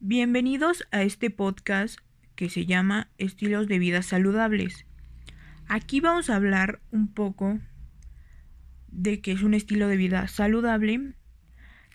[0.00, 1.98] Bienvenidos a este podcast
[2.36, 4.86] que se llama Estilos de vida saludables.
[5.66, 7.58] Aquí vamos a hablar un poco
[8.86, 11.14] de qué es un estilo de vida saludable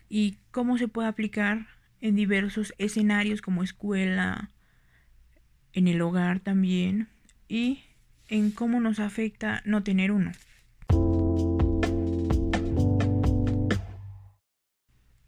[0.10, 1.68] y cómo se puede aplicar
[2.02, 4.52] en diversos escenarios como escuela,
[5.72, 7.08] en el hogar también
[7.48, 7.86] y
[8.28, 10.34] en cómo nos afecta no tener uno.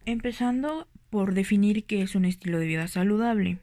[0.04, 0.86] Empezando
[1.16, 3.56] por definir qué es un estilo de vida saludable.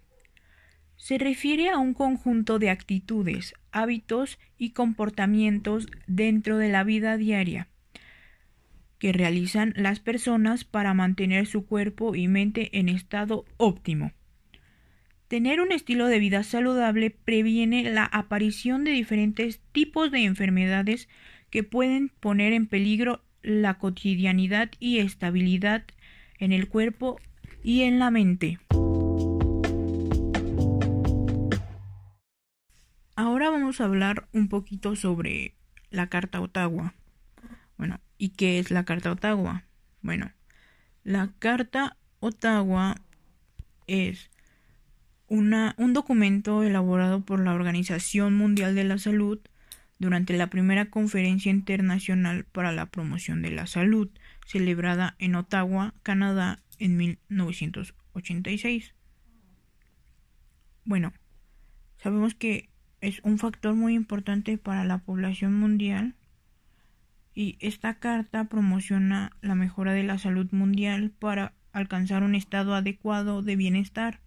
[0.95, 7.67] Se refiere a un conjunto de actitudes, hábitos y comportamientos dentro de la vida diaria
[8.97, 14.13] que realizan las personas para mantener su cuerpo y mente en estado óptimo.
[15.27, 21.07] Tener un estilo de vida saludable previene la aparición de diferentes tipos de enfermedades
[21.51, 25.83] que pueden poner en peligro la cotidianidad y estabilidad
[26.39, 27.19] en el cuerpo
[27.63, 28.59] y en la mente.
[33.15, 35.55] Ahora vamos a hablar un poquito sobre
[35.89, 36.93] la Carta Ottawa.
[37.77, 39.63] Bueno, ¿y qué es la Carta Ottawa?
[40.01, 40.31] Bueno,
[41.03, 42.95] la Carta Ottawa
[43.87, 44.29] es
[45.27, 49.39] una, un documento elaborado por la Organización Mundial de la Salud
[49.99, 54.09] durante la primera conferencia internacional para la promoción de la salud,
[54.45, 58.93] celebrada en Ottawa, Canadá, en 1986.
[60.83, 61.13] Bueno,
[61.97, 66.15] sabemos que es un factor muy importante para la población mundial
[67.33, 73.41] y esta carta promociona la mejora de la salud mundial para alcanzar un estado adecuado
[73.41, 74.19] de bienestar,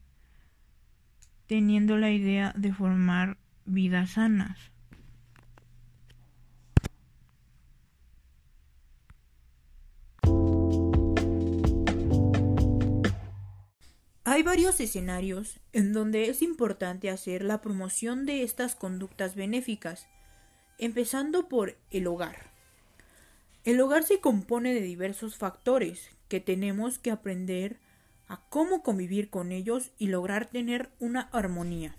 [1.46, 4.72] teniendo la idea de formar vidas sanas.
[14.36, 20.08] Hay varios escenarios en donde es importante hacer la promoción de estas conductas benéficas,
[20.76, 22.52] empezando por el hogar.
[23.64, 27.80] El hogar se compone de diversos factores que tenemos que aprender
[28.28, 31.96] a cómo convivir con ellos y lograr tener una armonía.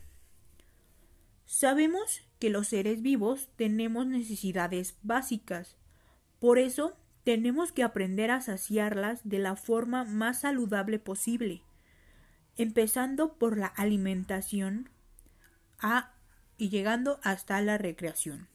[1.48, 5.76] Sabemos que los seres vivos tenemos necesidades básicas,
[6.40, 11.64] por eso tenemos que aprender a saciarlas de la forma más saludable posible
[12.58, 14.90] empezando por la alimentación
[15.80, 16.12] a,
[16.58, 18.48] y llegando hasta la recreación.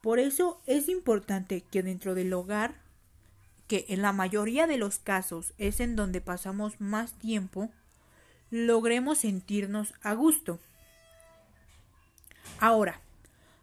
[0.00, 2.74] Por eso es importante que dentro del hogar,
[3.66, 7.70] que en la mayoría de los casos es en donde pasamos más tiempo,
[8.50, 10.58] logremos sentirnos a gusto.
[12.58, 13.00] Ahora,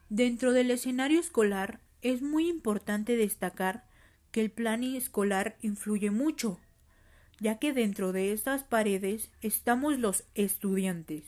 [0.09, 3.83] dentro del escenario escolar es muy importante destacar
[4.31, 6.59] que el plan escolar influye mucho
[7.39, 11.23] ya que dentro de estas paredes estamos los estudiantes,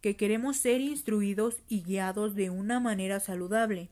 [0.00, 3.88] que queremos ser instruidos y guiados de una manera saludable.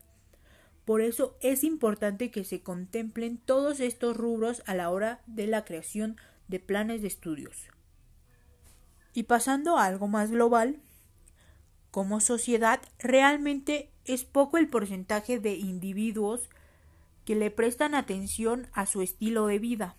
[0.85, 5.65] Por eso es importante que se contemplen todos estos rubros a la hora de la
[5.65, 6.17] creación
[6.49, 7.69] de planes de estudios.
[9.13, 10.81] Y pasando a algo más global,
[11.91, 16.49] como sociedad realmente es poco el porcentaje de individuos
[17.25, 19.97] que le prestan atención a su estilo de vida.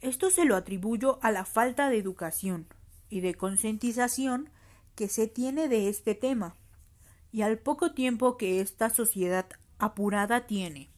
[0.00, 2.66] Esto se lo atribuyo a la falta de educación
[3.08, 4.50] y de concientización
[4.94, 6.56] que se tiene de este tema
[7.32, 9.46] y al poco tiempo que esta sociedad
[9.78, 10.88] apurada tiene.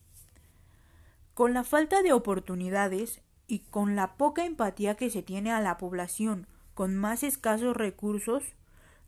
[1.35, 5.79] Con la falta de oportunidades y con la poca empatía que se tiene a la
[5.79, 8.45] población con más escasos recursos,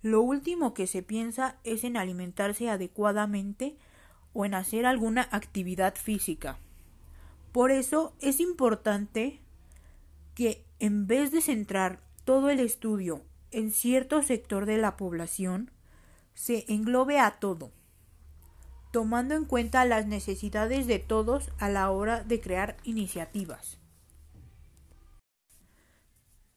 [0.03, 3.77] lo último que se piensa es en alimentarse adecuadamente
[4.33, 6.59] o en hacer alguna actividad física.
[7.53, 9.41] Por eso es importante
[10.41, 15.71] que en vez de centrar todo el estudio en cierto sector de la población,
[16.33, 17.73] se englobe a todo,
[18.91, 23.77] tomando en cuenta las necesidades de todos a la hora de crear iniciativas.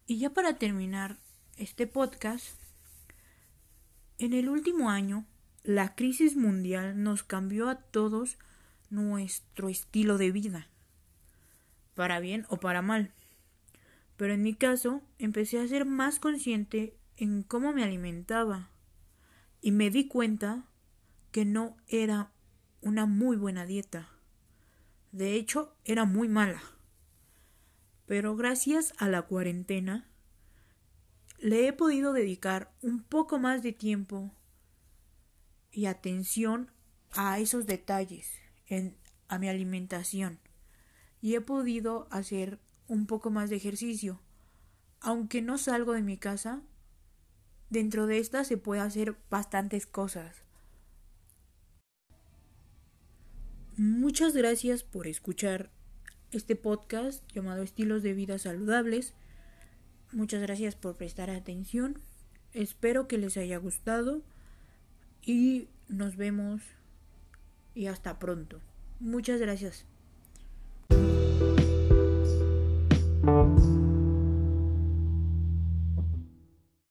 [0.05, 1.17] Y ya para terminar
[1.57, 2.57] este podcast,
[4.17, 5.25] en el último año,
[5.61, 8.37] la crisis mundial nos cambió a todos
[8.89, 10.69] nuestro estilo de vida,
[11.95, 13.13] para bien o para mal.
[14.17, 18.69] Pero en mi caso empecé a ser más consciente en cómo me alimentaba
[19.61, 20.65] y me di cuenta
[21.31, 22.31] que no era
[22.81, 24.09] una muy buena dieta.
[25.11, 26.61] De hecho, era muy mala.
[28.05, 30.09] Pero gracias a la cuarentena
[31.39, 34.33] le he podido dedicar un poco más de tiempo
[35.71, 36.71] y atención
[37.11, 38.31] a esos detalles
[38.67, 40.39] en a mi alimentación
[41.21, 44.19] y he podido hacer un poco más de ejercicio,
[44.99, 46.61] aunque no salgo de mi casa,
[47.69, 50.43] dentro de esta se puede hacer bastantes cosas.
[53.75, 55.71] Muchas gracias por escuchar
[56.31, 59.13] este podcast llamado Estilos de Vida Saludables.
[60.11, 61.99] Muchas gracias por prestar atención.
[62.53, 64.21] Espero que les haya gustado
[65.23, 66.61] y nos vemos
[67.73, 68.61] y hasta pronto.
[68.99, 69.85] Muchas gracias.